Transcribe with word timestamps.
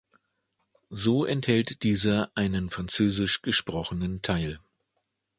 So 0.89 1.25
enthält 1.25 1.83
dieser 1.83 2.31
einen 2.33 2.55
in 2.55 2.69
Französisch 2.71 3.43
gesprochenen 3.43 4.23
Teil. 4.23 4.59